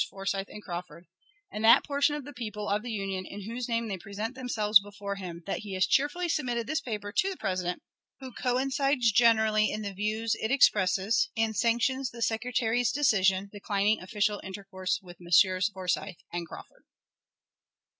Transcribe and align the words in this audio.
Forsyth 0.09 0.49
and 0.49 0.63
Crawford, 0.63 1.05
and 1.51 1.63
that 1.63 1.83
portion 1.85 2.15
of 2.15 2.25
the 2.25 2.33
people 2.33 2.67
of 2.67 2.81
the 2.81 2.89
Union 2.91 3.23
in 3.23 3.43
whose 3.43 3.69
name 3.69 3.87
they 3.87 3.99
present 3.99 4.33
themselves 4.33 4.81
before 4.81 5.13
him, 5.13 5.43
that 5.45 5.59
he 5.59 5.75
has 5.75 5.85
cheerfully 5.85 6.27
submitted 6.27 6.65
this 6.65 6.81
paper 6.81 7.11
to 7.11 7.29
the 7.29 7.37
President, 7.37 7.83
who 8.19 8.33
coincides 8.33 9.11
generally 9.11 9.69
in 9.69 9.83
the 9.83 9.93
views 9.93 10.33
it 10.41 10.49
expresses, 10.49 11.29
and 11.37 11.55
sanctions 11.55 12.09
the 12.09 12.23
Secretary's 12.23 12.91
decision 12.91 13.47
declining 13.51 14.01
official 14.01 14.41
intercourse 14.43 14.99
with 15.03 15.17
Messrs. 15.19 15.69
Forsyth 15.71 16.17
and 16.33 16.47
Crawford. 16.47 16.83